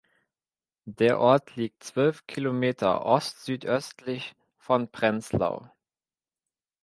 Der 0.89 1.19
Ort 1.19 1.55
liegt 1.57 1.83
zwölf 1.83 2.25
Kilometer 2.25 3.05
ostsüdöstlich 3.05 4.33
von 4.57 4.89
Prenzlau. 4.91 5.69